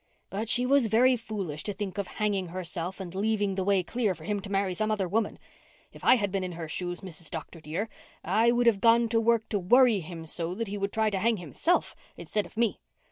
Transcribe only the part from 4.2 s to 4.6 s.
him to